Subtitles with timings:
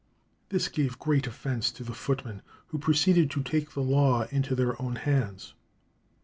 [0.49, 4.81] This gave great offence to the footmen, who proceeded to take the law into their
[4.81, 5.53] own hands.